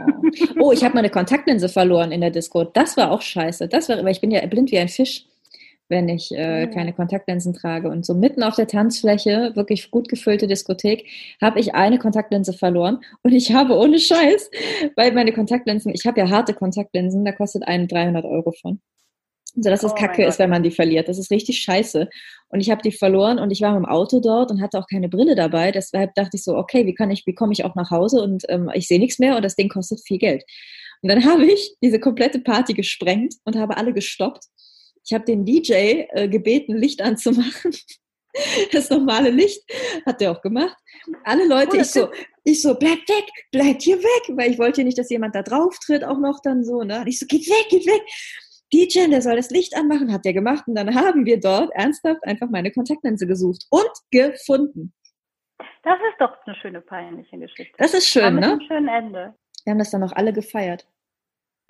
[0.59, 2.63] oh, ich habe meine Kontaktlinse verloren in der Disco.
[2.63, 3.67] Das war auch scheiße.
[3.67, 5.25] Das war, weil ich bin ja blind wie ein Fisch
[5.91, 7.89] wenn ich äh, keine Kontaktlinsen trage.
[7.89, 11.05] Und so mitten auf der Tanzfläche, wirklich gut gefüllte Diskothek,
[11.41, 13.01] habe ich eine Kontaktlinse verloren.
[13.23, 14.49] Und ich habe ohne Scheiß,
[14.95, 18.81] weil meine Kontaktlinsen, ich habe ja harte Kontaktlinsen, da kostet einen 300 Euro von.
[19.53, 21.09] So dass es oh kacke ist, wenn man die verliert.
[21.09, 22.07] Das ist richtig scheiße.
[22.47, 24.87] Und ich habe die verloren und ich war mit dem Auto dort und hatte auch
[24.87, 25.73] keine Brille dabei.
[25.73, 28.43] Deshalb dachte ich so, okay, wie kann ich, wie komme ich auch nach Hause und
[28.47, 30.45] ähm, ich sehe nichts mehr und das Ding kostet viel Geld.
[31.01, 34.45] Und dann habe ich diese komplette Party gesprengt und habe alle gestoppt
[35.03, 37.71] ich habe den DJ äh, gebeten, Licht anzumachen.
[38.71, 39.61] Das normale Licht
[40.05, 40.77] hat er auch gemacht.
[41.25, 42.09] Alle Leute, oh, ich so,
[42.45, 45.43] ich so, bleibt weg, bleibt hier weg, weil ich wollte ja nicht, dass jemand da
[45.43, 47.01] drauf tritt, auch noch dann so, ne?
[47.01, 48.01] Und ich so, geht weg, geht weg.
[48.73, 50.63] DJ, der soll das Licht anmachen, hat der gemacht.
[50.65, 54.93] Und dann haben wir dort ernsthaft einfach meine Kontaktlinse gesucht und gefunden.
[55.83, 57.73] Das ist doch eine schöne peinliche Geschichte.
[57.77, 58.41] Das ist schön, ne?
[58.41, 59.35] Mit einem schönen Ende.
[59.65, 60.87] Wir haben das dann noch alle gefeiert.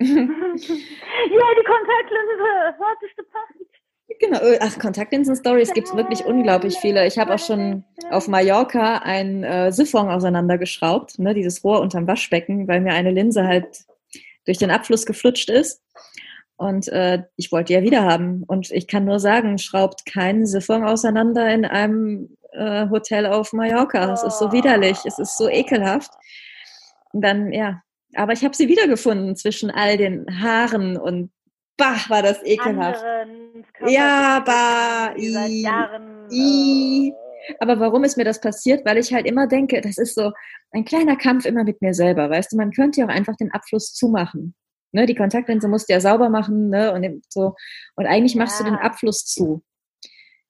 [0.00, 3.68] ja, die Kontaktlinse, hattest du passend.
[4.20, 7.06] Genau, äh, ach, Kontaktlinsen-Stories gibt es wirklich unglaublich viele.
[7.06, 12.68] Ich habe auch schon auf Mallorca ein äh, Siphon auseinandergeschraubt, ne, dieses Rohr unterm Waschbecken,
[12.68, 13.84] weil mir eine Linse halt
[14.44, 15.82] durch den Abfluss geflutscht ist.
[16.56, 18.44] Und äh, ich wollte ja wieder haben.
[18.44, 24.12] Und ich kann nur sagen, schraubt keinen Siphon auseinander in einem äh, Hotel auf Mallorca.
[24.12, 26.12] Es ist so widerlich, es ist so ekelhaft.
[27.12, 27.82] Und dann, ja,
[28.14, 31.30] aber ich habe sie wiedergefunden zwischen all den Haaren und
[31.76, 33.02] bah, war das ekelhaft.
[33.86, 37.12] ja, bah, i, Jahren, i.
[37.58, 38.84] Aber warum ist mir das passiert?
[38.84, 40.32] Weil ich halt immer denke, das ist so
[40.70, 42.30] ein kleiner Kampf immer mit mir selber.
[42.30, 44.54] Weißt du, man könnte ja auch einfach den Abfluss zumachen.
[44.94, 47.54] Ne, die Kontaktlinse musst du ja sauber machen, ne, und so.
[47.96, 48.66] Und eigentlich machst ja.
[48.66, 49.62] du den Abfluss zu.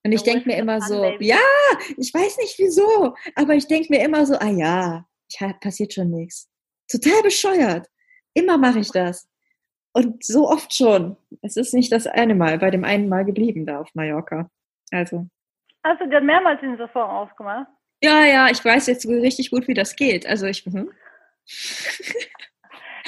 [0.04, 1.28] Und ich denke mir immer so, Baby.
[1.28, 1.38] ja,
[1.96, 5.06] ich weiß nicht wieso, aber ich denke mir immer so, ah ja,
[5.60, 6.48] passiert schon nichts.
[6.90, 7.86] Total bescheuert.
[8.34, 9.28] Immer mache ich das.
[9.92, 11.16] Und so oft schon.
[11.42, 14.48] Es ist nicht das eine Mal, bei dem einen Mal geblieben da auf Mallorca.
[14.90, 15.26] Also.
[15.84, 17.66] Hast du dir mehrmals den Sofort aufgemacht?
[18.02, 20.26] Ja, ja, ich weiß jetzt richtig gut, wie das geht.
[20.26, 20.64] Also ich.
[20.64, 20.90] Hm.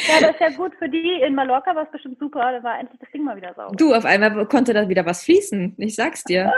[0.08, 1.20] Ja, das ist ja gut für die.
[1.24, 2.40] In Mallorca war es bestimmt super.
[2.52, 3.76] Da war endlich das Ding mal wieder sauber.
[3.76, 5.74] Du, auf einmal konnte da wieder was fließen.
[5.78, 6.52] Ich sag's dir.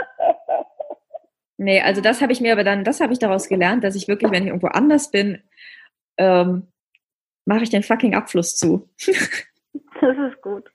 [1.57, 4.07] nee, also das habe ich mir aber dann, das habe ich daraus gelernt, dass ich
[4.07, 5.43] wirklich, wenn ich irgendwo anders bin,
[6.17, 6.67] ähm,
[7.47, 8.87] mache ich den fucking Abfluss zu.
[9.05, 10.69] das ist gut.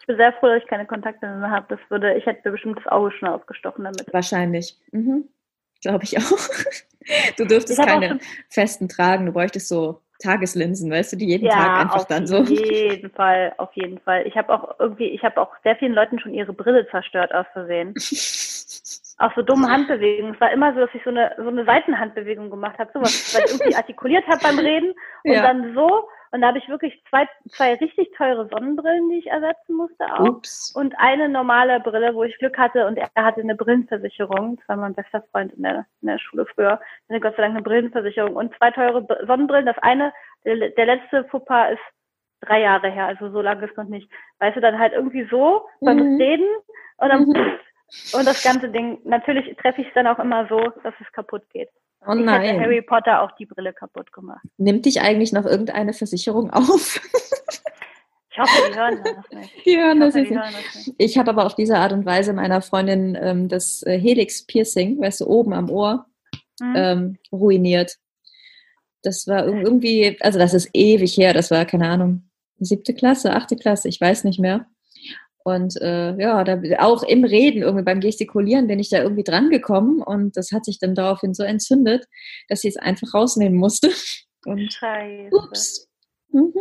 [0.00, 1.66] Ich bin sehr froh, dass ich keine Kontakte mehr habe.
[1.68, 4.12] Das würde, ich hätte bestimmt das Auge schon ausgestochen damit.
[4.12, 4.76] Wahrscheinlich.
[4.90, 5.28] Mhm.
[5.80, 6.22] Glaube ich auch.
[7.36, 9.26] Du dürftest keine festen tragen.
[9.26, 12.42] Du bräuchtest so Tageslinsen, weißt du, die jeden Tag einfach auf dann so.
[12.44, 14.26] jeden Fall, auf jeden Fall.
[14.26, 17.44] Ich habe auch irgendwie, ich habe auch sehr vielen Leuten schon ihre Brille zerstört aus
[17.52, 17.92] Versehen.
[19.18, 20.34] Auch so dumme Handbewegungen.
[20.34, 23.44] Es war immer so, dass ich so eine, so eine Seitenhandbewegung gemacht habe, sowas, weil
[23.44, 24.90] ich irgendwie artikuliert habe beim Reden
[25.24, 25.42] und Ja.
[25.42, 26.08] dann so.
[26.32, 30.18] Und da habe ich wirklich zwei, zwei richtig teure Sonnenbrillen, die ich ersetzen musste auch.
[30.30, 30.72] Ups.
[30.74, 34.56] Und eine normale Brille, wo ich Glück hatte und er hatte eine Brillenversicherung.
[34.56, 36.80] Das war mein bester Freund in der, in der Schule früher.
[37.08, 39.66] Er hatte Gott sei Dank eine Brillenversicherung und zwei teure Sonnenbrillen.
[39.66, 40.12] Das eine,
[40.44, 41.80] der, der letzte Fauxpas ist
[42.40, 44.10] drei Jahre her, also so lange ist noch nicht.
[44.40, 46.20] Weißt du, dann halt irgendwie so beim Mhm.
[46.20, 46.48] Reden
[46.96, 47.32] und dann Mhm.
[47.34, 47.60] pff,
[48.12, 48.98] und das ganze Ding.
[49.04, 51.68] Natürlich treffe ich es dann auch immer so, dass es kaputt geht.
[52.06, 52.60] Oh ich hätte nein.
[52.60, 54.44] Harry Potter auch die Brille kaputt gemacht.
[54.58, 57.00] Nimmt dich eigentlich noch irgendeine Versicherung auf?
[58.36, 59.52] Ich hoffe, die hören das nicht.
[59.64, 60.42] Die hören Ich das hoffe, die nicht.
[60.42, 60.94] hören das nicht.
[60.98, 65.20] Ich habe aber auf diese Art und Weise meiner Freundin ähm, das äh, Helix-Piercing, weißt
[65.20, 66.06] du, oben am Ohr,
[66.60, 66.74] Mhm.
[66.76, 67.96] ähm, ruiniert.
[69.02, 73.34] Das war irg- irgendwie, also das ist ewig her, das war, keine Ahnung, siebte Klasse,
[73.34, 74.66] achte Klasse, ich weiß nicht mehr.
[75.44, 79.50] Und äh, ja, da, auch im Reden, irgendwie beim Gestikulieren bin ich da irgendwie dran
[79.50, 82.06] gekommen und das hat sich dann daraufhin so entzündet,
[82.48, 83.90] dass sie es einfach rausnehmen musste.
[84.46, 85.30] Und Scheiße.
[85.34, 85.88] ups.
[86.30, 86.52] Mhm.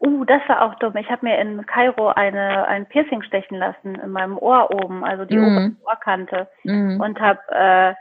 [0.00, 0.96] Uh, das war auch dumm.
[0.96, 5.24] Ich habe mir in Kairo eine, ein Piercing stechen lassen in meinem Ohr oben, also
[5.24, 5.44] die Mhm.
[5.44, 6.48] obere Ohrkante.
[6.64, 7.00] Mhm.
[7.00, 7.94] Und hab, äh,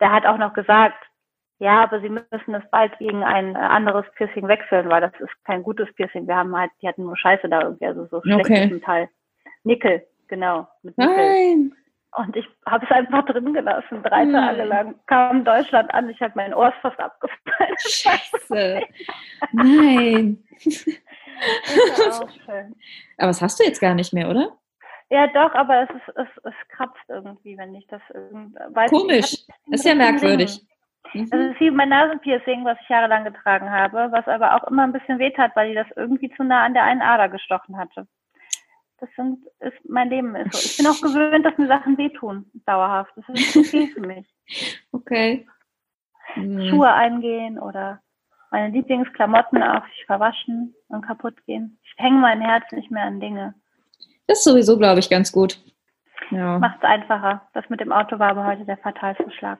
[0.00, 0.96] der hat auch noch gesagt,
[1.60, 5.62] ja, aber Sie müssen es bald gegen ein anderes Piercing wechseln, weil das ist kein
[5.62, 6.26] gutes Piercing.
[6.28, 8.66] Wir haben halt, die hatten nur Scheiße da irgendwie, also so schlechtes Okay.
[8.74, 9.08] Metall.
[9.64, 11.16] Nickel, genau, mit Nickel.
[11.16, 11.74] Nein.
[12.16, 14.32] Und ich habe es einfach drin gelassen, drei Nein.
[14.32, 14.94] Tage lang.
[15.06, 17.76] Kam Deutschland an, ich habe mein Ohr fast abgefallen.
[17.78, 18.80] Scheiße.
[19.52, 20.42] Nein.
[23.18, 24.56] Aber das hast du jetzt gar nicht mehr, oder?
[25.10, 28.90] Ja, doch, aber es, ist, es, es kratzt irgendwie, wenn ich das irgendwie weiß.
[28.90, 29.32] Komisch.
[29.32, 30.60] ich Das ist ja merkwürdig.
[31.14, 34.92] Das ist wie mein Nasenpiercing, was ich jahrelang getragen habe, was aber auch immer ein
[34.92, 38.06] bisschen wehtat, weil die das irgendwie zu nah an der einen Ader gestochen hatte.
[39.00, 40.58] Das sind, ist, mein Leben ist so.
[40.58, 43.12] Ich bin auch gewöhnt, dass mir Sachen wehtun, dauerhaft.
[43.16, 44.26] Das ist zu viel für mich.
[44.92, 45.46] Okay.
[46.34, 48.00] Schuhe eingehen oder
[48.50, 51.78] meine Lieblingsklamotten auch sich verwaschen und kaputt gehen.
[51.84, 53.54] Ich hänge mein Herz nicht mehr an Dinge.
[54.26, 55.58] Das ist sowieso, glaube ich, ganz gut.
[56.30, 56.58] Ja.
[56.58, 57.48] Macht es einfacher.
[57.54, 59.58] Das mit dem Auto war aber heute der fatalste Schlag.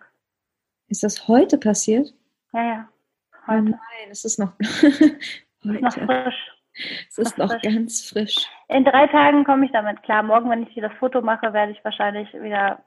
[0.89, 2.15] Ist das heute passiert?
[2.53, 2.89] Ja, ja.
[3.47, 3.63] Oh Heute.
[3.71, 4.53] nein, es ist noch
[5.63, 6.07] Noch heute.
[6.07, 6.53] frisch.
[7.09, 7.63] Es ist noch frisch.
[7.63, 8.37] ganz frisch.
[8.69, 10.23] In drei Tagen komme ich damit klar.
[10.23, 12.83] Morgen, wenn ich dir das Foto mache, werde ich wahrscheinlich wieder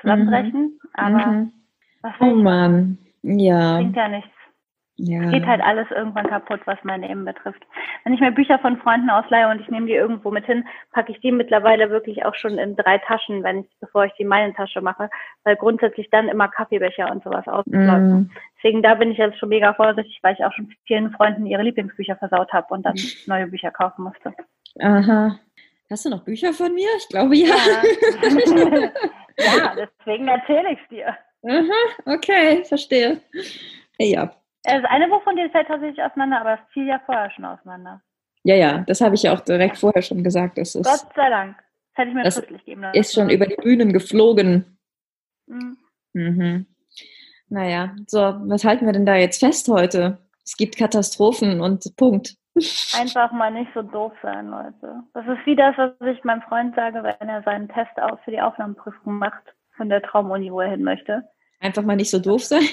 [0.00, 0.78] zusammenbrechen.
[0.94, 1.52] Aber Mhm.
[2.20, 2.98] Oh Mann.
[3.22, 3.76] Ja.
[3.76, 4.30] bringt ja nichts.
[5.00, 5.30] Ja.
[5.30, 7.62] Geht halt alles irgendwann kaputt, was mein Leben betrifft.
[8.02, 11.12] Wenn ich mir Bücher von Freunden ausleihe und ich nehme die irgendwo mit hin, packe
[11.12, 14.28] ich die mittlerweile wirklich auch schon in drei Taschen, wenn ich, bevor ich die in
[14.28, 15.08] meine Tasche mache,
[15.44, 18.10] weil grundsätzlich dann immer Kaffeebecher und sowas auslaufen.
[18.10, 18.30] Mhm.
[18.56, 21.62] Deswegen da bin ich jetzt schon mega vorsichtig, weil ich auch schon vielen Freunden ihre
[21.62, 24.34] Lieblingsbücher versaut habe und dann neue Bücher kaufen musste.
[24.80, 25.38] Aha.
[25.88, 26.88] Hast du noch Bücher von mir?
[26.98, 27.54] Ich glaube ja.
[27.54, 28.90] Ja,
[29.38, 31.16] ja deswegen erzähle ich es dir.
[31.44, 33.20] Aha, okay, verstehe.
[33.98, 34.32] Ja.
[34.64, 38.02] Das eine Buch von dir fällt tatsächlich auseinander, aber es fiel ja vorher schon auseinander.
[38.44, 40.58] Ja, ja, das habe ich ja auch direkt vorher schon gesagt.
[40.58, 41.56] Das ist, Gott sei Dank.
[41.56, 42.98] Das hätte ich mir Das schriftlich geben lassen.
[42.98, 44.78] ist schon über die Bühnen geflogen.
[45.46, 45.76] Mhm.
[46.12, 46.66] Mhm.
[47.48, 50.18] Naja, so, was halten wir denn da jetzt fest heute?
[50.44, 52.34] Es gibt Katastrophen und Punkt.
[52.98, 55.02] Einfach mal nicht so doof sein, Leute.
[55.14, 58.30] Das ist wie das, was ich meinem Freund sage, wenn er seinen Test auch für
[58.30, 61.24] die Aufnahmeprüfung macht von der Traumuni, wo er hin möchte.
[61.60, 62.62] Einfach mal nicht so doof sein.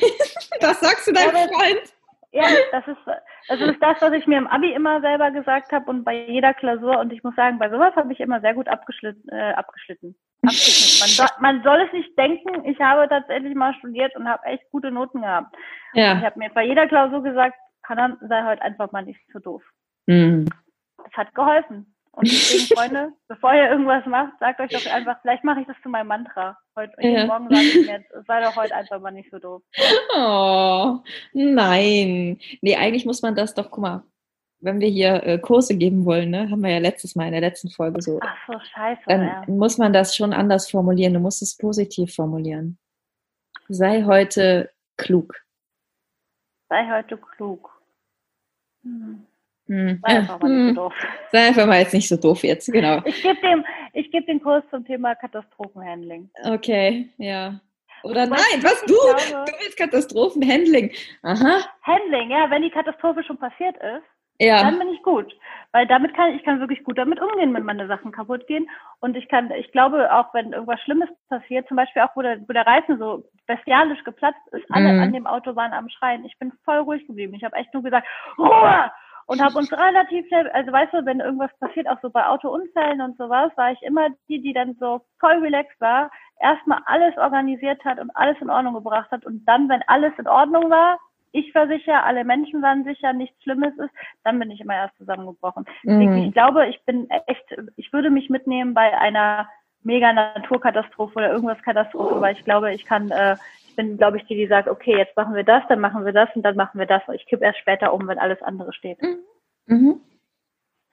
[0.61, 1.93] Das sagst du deinem Ja, Freund.
[2.31, 2.97] Ja, das ist,
[3.49, 6.53] das ist das, was ich mir im Abi immer selber gesagt habe und bei jeder
[6.53, 6.97] Klausur.
[6.99, 9.27] Und ich muss sagen, bei sowas habe ich immer sehr gut abgeschlitten.
[9.29, 10.15] Äh, abgeschlitten.
[10.43, 10.99] abgeschnitten.
[11.01, 14.63] Man, soll, man soll es nicht denken, ich habe tatsächlich mal studiert und habe echt
[14.71, 15.55] gute Noten gehabt.
[15.93, 16.19] Ich Ja.
[16.21, 17.55] habe mir bei jeder Klausur gesagt,
[17.87, 19.63] Hanan, sei heute einfach mal nicht so doof.
[20.07, 20.45] Mhm.
[21.03, 21.94] Das hat geholfen.
[22.15, 25.75] Und deswegen, Freunde, bevor ihr irgendwas macht, sagt euch doch einfach, vielleicht mache ich das
[25.83, 26.57] zu meinem Mantra.
[26.75, 27.25] Heute, Ja.
[27.25, 29.61] Morgen sage ich mir jetzt, sei doch heute einfach mal nicht so doof.
[30.15, 30.99] Oh,
[31.33, 32.39] nein.
[32.61, 34.03] Nee, eigentlich muss man das doch, guck mal,
[34.61, 37.41] wenn wir hier äh, Kurse geben wollen, ne, haben wir ja letztes Mal in der
[37.41, 39.01] letzten Folge so, Ach so, scheiße.
[39.07, 39.43] dann ja.
[39.47, 41.13] muss man das schon anders formulieren.
[41.13, 42.77] Du musst es positiv formulieren.
[43.67, 45.35] Sei heute klug.
[46.69, 47.69] Sei heute klug.
[48.83, 49.25] Hm.
[49.67, 49.99] Hm.
[50.05, 50.75] Sei einfach mal nicht Hm.
[50.75, 50.93] so doof.
[51.31, 53.01] Sei einfach mal jetzt nicht so doof jetzt, genau.
[53.05, 56.29] Ich gebe dem, ich gebe den Kurs zum Thema Katastrophenhandling.
[56.43, 57.59] Okay, ja.
[58.03, 58.93] Oder Wobei nein, was du?
[58.93, 60.91] glaube- Du willst Katastrophenhandling.
[61.23, 61.57] Aha.
[61.83, 64.03] Handling, ja, wenn die Katastrophe schon passiert ist,
[64.37, 64.61] Ja.
[64.63, 65.33] Dann bin ich gut.
[65.71, 68.69] Weil damit kann ich kann wirklich gut damit umgehen, wenn meine Sachen kaputt gehen.
[68.99, 72.41] Und ich kann, ich glaube auch, wenn irgendwas Schlimmes passiert, zum Beispiel auch, wo der,
[72.47, 74.99] wo der Reifen so bestialisch geplatzt ist, alle Mhm.
[75.03, 76.25] an dem Auto waren am Schreien.
[76.25, 77.33] Ich bin voll ruhig geblieben.
[77.33, 78.05] Ich habe echt nur gesagt,
[78.37, 78.91] Ruhe!
[79.27, 83.01] Und habe uns relativ schnell, also weißt du, wenn irgendwas passiert, auch so bei Autounfällen
[83.01, 87.83] und sowas, war ich immer die, die dann so voll relaxed war, erstmal alles organisiert
[87.85, 90.99] hat und alles in Ordnung gebracht hat und dann, wenn alles in Ordnung war,
[91.31, 94.97] ich war sicher, alle Menschen waren sicher, nichts Schlimmes ist, dann bin ich immer erst
[94.97, 95.65] zusammengebrochen.
[95.83, 96.17] Mhm.
[96.17, 97.43] Ich glaube, ich bin echt,
[97.75, 99.49] ich würde mich mitnehmen bei einer
[99.83, 103.35] mega Naturkatastrophe oder irgendwas Katastrophe, weil ich glaube, ich kann, äh,
[103.75, 106.29] bin, glaube ich, die, die sagt, okay, jetzt machen wir das, dann machen wir das
[106.35, 107.01] und dann machen wir das.
[107.07, 108.99] Und ich kippe erst später um, wenn alles andere steht.
[109.67, 110.01] Mhm.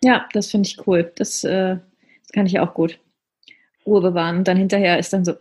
[0.02, 1.12] Ja, das finde ich cool.
[1.16, 1.76] Das, äh,
[2.22, 2.98] das kann ich auch gut.
[3.86, 5.32] Ruhe bewahren und dann hinterher ist dann so.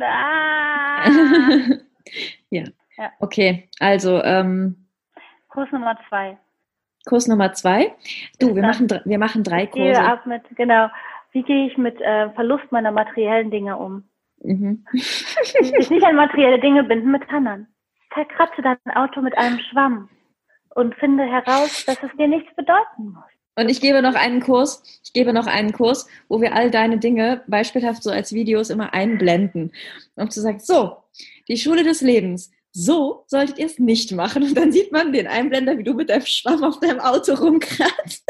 [0.00, 1.10] Ah!
[2.50, 2.64] ja.
[2.98, 3.12] Ja.
[3.20, 4.88] Okay, also ähm,
[5.48, 6.36] Kurs Nummer zwei.
[7.06, 7.94] Kurs Nummer zwei.
[8.40, 10.02] Du, wir machen, wir machen drei Ich gehe Kurse.
[10.02, 10.88] ab mit, genau,
[11.32, 14.07] wie gehe ich mit äh, Verlust meiner materiellen Dinge um?
[14.42, 14.84] Mhm.
[14.92, 17.66] Sich nicht an materielle Dinge binden mit Tannern.
[18.10, 20.08] Verkratze dein Auto mit einem Schwamm
[20.74, 23.24] und finde heraus, dass es dir nichts bedeuten muss.
[23.56, 26.98] Und ich gebe noch einen Kurs, ich gebe noch einen Kurs, wo wir all deine
[26.98, 29.72] Dinge beispielhaft so als Videos immer einblenden.
[30.14, 30.98] Um zu sagen, so,
[31.48, 34.44] die Schule des Lebens, so solltet ihr es nicht machen.
[34.44, 38.24] Und dann sieht man den Einblender, wie du mit deinem Schwamm auf deinem Auto rumkratzt.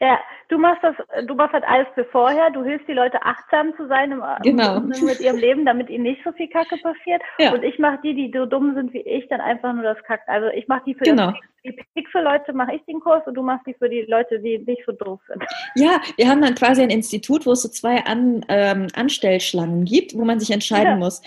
[0.00, 0.94] Ja, du machst das,
[1.26, 2.50] du machst halt alles für vorher.
[2.50, 4.80] Du hilfst die Leute achtsam zu sein im, Genau.
[4.80, 7.22] mit ihrem Leben, damit ihnen nicht so viel Kacke passiert.
[7.38, 7.52] Ja.
[7.52, 10.24] Und ich mache die, die so dumm sind wie ich, dann einfach nur das Kacken.
[10.28, 11.26] Also ich mache die für Genau.
[11.32, 11.34] das,
[11.64, 14.82] die Pixel-Leute mache ich den Kurs und du machst die für die Leute, die nicht
[14.86, 15.44] so doof sind.
[15.74, 20.16] Ja, wir haben dann quasi ein Institut, wo es so zwei An, ähm, Anstellschlangen gibt,
[20.16, 20.96] wo man sich entscheiden Ja.
[20.96, 21.22] muss.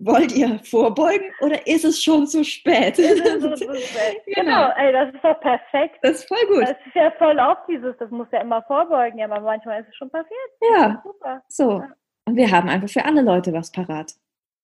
[0.00, 2.96] Wollt ihr vorbeugen oder ist es schon zu spät?
[4.26, 5.98] genau, ey, das ist doch perfekt.
[6.02, 6.62] Das ist voll gut.
[6.62, 9.88] Das ist ja voll auch dieses, das muss ja immer vorbeugen, ja, aber manchmal ist
[9.88, 10.50] es schon passiert.
[10.72, 11.42] Ja, Super.
[11.48, 11.82] so.
[12.26, 14.12] Und wir haben einfach für alle Leute was parat.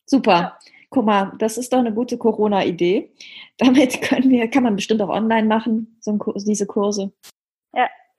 [0.06, 0.32] Super.
[0.32, 0.58] Ja.
[0.88, 3.12] Guck mal, das ist doch eine gute Corona-Idee.
[3.58, 7.12] Damit können wir, kann man bestimmt auch online machen, so ein Kurs, diese Kurse.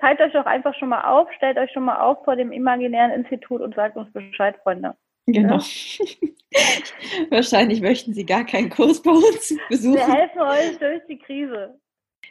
[0.02, 3.12] Teilt euch doch einfach schon mal auf, stellt euch schon mal auf vor dem imaginären
[3.12, 4.96] Institut und sagt uns Bescheid, Freunde.
[5.28, 5.60] Genau.
[7.30, 10.00] Wahrscheinlich möchten Sie gar keinen Kurs bei uns Wir besuchen.
[10.12, 11.80] helfen euch durch die Krise.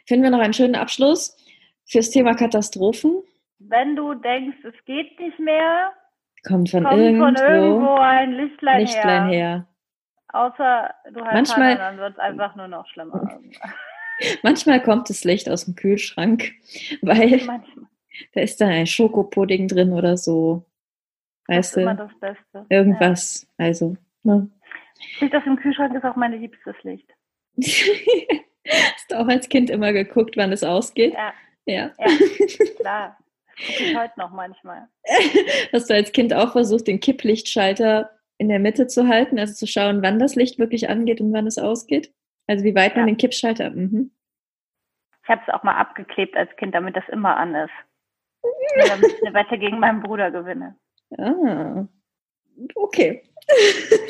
[0.05, 1.35] Finden wir noch einen schönen Abschluss
[1.85, 3.23] fürs Thema Katastrophen?
[3.59, 5.91] Wenn du denkst, es geht nicht mehr,
[6.47, 9.31] Kommt von kommt irgendwo, von irgendwo ein Lichtlein, Lichtlein her.
[9.31, 9.67] her.
[10.33, 13.39] Außer du hast Manchmal- Manchmal, dann wird es einfach nur noch schlimmer.
[14.43, 16.51] Manchmal kommt das Licht aus dem Kühlschrank,
[17.01, 17.61] weil Manchmal.
[18.33, 20.65] da ist dann ein Schokopudding drin oder so.
[21.51, 22.03] Das Weißt ist immer du?
[22.07, 22.65] das Beste.
[22.69, 23.47] Irgendwas.
[23.57, 24.49] Also, ne?
[24.49, 24.65] Ja.
[25.19, 27.09] Licht aus dem Kühlschrank ist auch mein liebstes Licht.
[28.67, 31.13] Hast du auch als Kind immer geguckt, wann es ausgeht?
[31.13, 31.33] Ja,
[31.65, 31.91] Ja.
[31.97, 32.07] ja,
[32.79, 33.17] klar.
[33.57, 34.87] Das gucke ich heute noch manchmal.
[35.73, 39.67] Hast du als Kind auch versucht, den Kipplichtschalter in der Mitte zu halten, also zu
[39.67, 42.13] schauen, wann das Licht wirklich angeht und wann es ausgeht?
[42.47, 43.13] Also wie weit man Ja.
[43.13, 43.71] den Kippschalter.
[43.71, 44.11] Mhm.
[45.23, 47.71] Ich habe es auch mal abgeklebt als Kind, damit das immer an ist.
[48.87, 50.75] Damit ich eine Wette gegen meinen Bruder gewinne.
[51.17, 51.85] Ah.
[52.75, 53.23] Okay.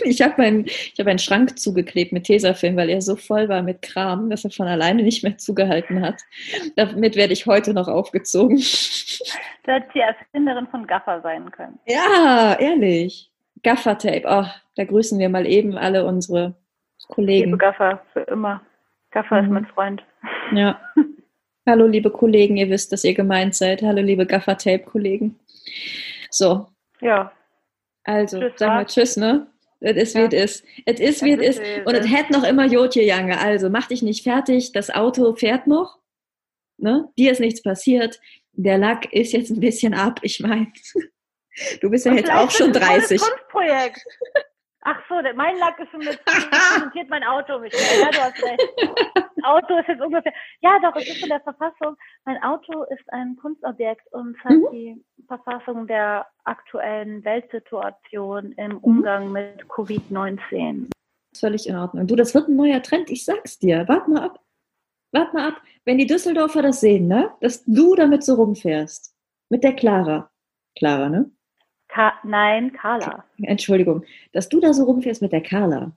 [0.04, 3.62] Ich habe meinen, ich hab einen Schrank zugeklebt mit Tesafilm, weil er so voll war
[3.64, 6.22] mit Kram, dass er von alleine nicht mehr zugehalten hat.
[6.76, 8.58] Damit werde ich heute noch aufgezogen.
[8.58, 11.80] Du hättest die Erfinderin von Gaffer sein können.
[11.88, 13.32] Ja, ehrlich.
[13.64, 14.24] Gaffertape.
[14.28, 17.58] Oh, da grüßen wir mal eben alle unsere Liebe Kollegen.
[17.58, 18.62] Gaffer, für immer.
[19.12, 19.54] Gaffer ist Mhm.
[19.54, 20.04] mein Freund.
[20.54, 20.80] Ja.
[21.68, 23.82] Hallo, liebe Kollegen, ihr wisst, dass ihr gemeint seid.
[23.82, 25.40] Hallo, liebe Gaffertape-Kollegen.
[26.30, 26.68] So,
[27.02, 27.32] Ja,
[28.04, 28.94] also, Tschüss, wir was?
[28.94, 29.48] Tschüss, ne?
[29.80, 30.28] Es ist, wie Ja.
[30.28, 30.66] es ist.
[30.86, 33.40] Es ist, wie Es ist, wie Und es hätte noch immer Jotje Jange.
[33.40, 34.72] Also, mach dich nicht fertig.
[34.74, 36.00] Das Auto fährt noch.
[36.78, 37.10] Ne?
[37.18, 38.20] Dir ist nichts passiert.
[38.54, 40.20] Der Lack ist jetzt ein bisschen ab.
[40.24, 40.72] Ich meine,
[41.82, 43.22] du bist ja Und jetzt auch schon wird es ein tolles 30.
[43.22, 44.02] Kunstprojekt.
[44.84, 47.70] Ach so, mein Lack ist schon mit, präsentiert mein Auto mehr.
[47.72, 48.74] Ja, du hast recht.
[49.44, 53.36] Auto ist jetzt ungefähr, ja doch, es ist in der Verfassung, mein Auto ist ein
[53.36, 54.68] Kunstobjekt und hat Mhm.
[54.72, 58.54] die Verfassung der aktuellen Weltsituation Mhm.
[58.58, 60.90] im Umgang mit Covid-19.
[61.36, 62.08] Völlig in Ordnung.
[62.08, 63.10] Du, das wird ein neuer Trend.
[63.10, 63.88] Ich sag's dir.
[63.88, 64.40] Wart mal ab.
[65.14, 65.62] Wart mal ab.
[65.86, 67.32] Wenn die Düsseldorfer das sehen, ne?
[67.42, 69.16] Dass du damit so rumfährst.
[69.50, 70.30] Mit der Clara.
[70.78, 71.32] Clara, ne?
[71.88, 73.24] Ka Nein, Carla.
[73.44, 74.04] Entschuldigung.
[74.34, 75.92] Dass du da so rumfährst mit der Carla.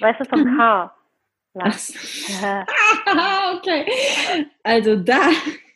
[0.00, 0.56] Weißt du vom Mhm.
[0.58, 0.94] K?
[1.54, 1.92] Was?
[3.56, 3.86] okay.
[4.62, 5.30] Also da,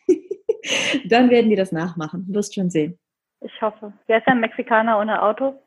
[1.05, 2.25] dann werden die das nachmachen.
[2.27, 2.97] Du Wirst schon sehen.
[3.41, 3.93] Ich hoffe.
[4.07, 5.61] Wer ist ein Mexikaner ohne Auto?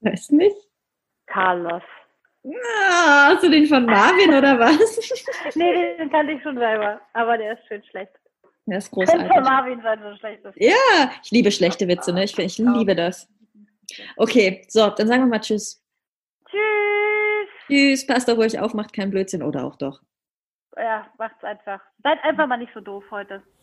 [0.00, 0.56] Weiß nicht.
[1.26, 1.82] Carlos.
[2.42, 5.54] Na, hast du den von Marvin oder was?
[5.54, 8.12] nee, den kann ich schon selber, aber der ist schön schlecht.
[8.66, 9.28] Der ist großartig.
[9.28, 10.54] Von Marvin sein, so schlecht ist.
[10.56, 12.24] Ja, ich liebe schlechte Witze, ne?
[12.24, 13.28] Ich, ich liebe das.
[14.16, 15.81] Okay, so, dann sagen wir mal Tschüss.
[17.72, 20.02] Tschüss, passt auf euch auf, macht keinen Blödsinn oder auch doch.
[20.76, 21.80] Ja, macht's einfach.
[22.02, 23.42] Seid einfach mal nicht so doof heute.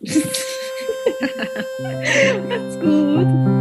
[2.49, 3.58] macht's gut.